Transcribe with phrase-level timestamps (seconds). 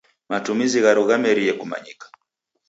[0.29, 2.05] Matumizi gharo ghamerie kumanyika.